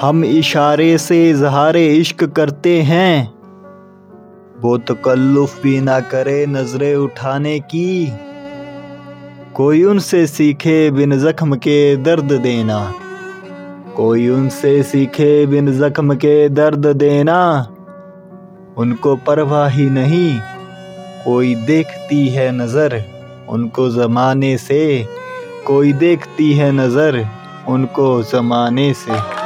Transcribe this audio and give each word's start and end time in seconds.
हम 0.00 0.24
इशारे 0.24 0.98
से 0.98 1.30
इजहार 1.30 1.76
इश्क 1.76 2.22
करते 2.24 2.82
हैं। 2.82 3.32
वो 4.60 4.76
तकल्लुफ़ 4.78 5.62
भी 5.62 5.80
ना 5.80 6.00
करे 6.00 6.46
नज़रें 6.46 6.94
उठाने 6.96 7.58
की। 7.60 8.12
कोई 9.54 9.82
उनसे 9.84 10.26
सीखे 10.26 10.90
बिन 10.90 11.18
ज़ख्म 11.18 11.56
के 11.56 11.96
दर्द 11.96 12.32
देना। 12.32 12.94
कोई 13.96 14.28
उनसे 14.28 14.82
सीखे 14.82 15.46
बिन 15.46 15.72
ज़ख्म 15.72 16.14
के 16.14 16.48
दर्द 16.48 16.86
देना। 16.86 17.40
उनको 18.78 19.16
परवाह 19.16 19.68
ही 19.68 19.90
नहीं। 19.90 20.40
कोई 21.24 21.54
देखती 21.54 22.28
है 22.28 22.50
नज़र 22.52 23.02
उनको 23.48 23.88
ज़माने 23.90 24.56
से। 24.58 25.08
कोई 25.66 25.92
देखती 25.92 26.52
है 26.52 26.70
नज़र 26.72 27.24
उनको 27.68 28.22
ज़माने 28.22 28.92
से। 28.94 29.37